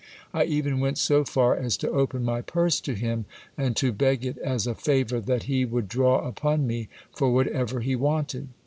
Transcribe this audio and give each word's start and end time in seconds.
I 0.33 0.45
even 0.45 0.79
went 0.79 0.97
so 0.97 1.23
far 1.23 1.55
as 1.55 1.77
to 1.77 1.91
open 1.91 2.25
my 2.25 2.41
purse 2.41 2.81
to 2.81 2.95
him, 2.95 3.25
and 3.55 3.75
to 3.75 3.91
beg 3.91 4.25
it 4.25 4.39
as 4.39 4.65
a 4.65 4.73
favour 4.73 5.19
that 5.21 5.43
he 5.43 5.63
would 5.63 5.87
draw 5.87 6.27
upon 6.27 6.65
me 6.65 6.89
for 7.15 7.31
whatever 7.31 7.81
he 7.81 7.95
wanted. 7.95 8.47